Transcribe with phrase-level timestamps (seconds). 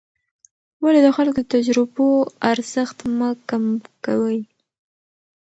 [0.83, 2.07] ولې د خلکو د تجربو
[2.51, 3.63] ارزښت مه کم
[4.05, 4.39] کوې؟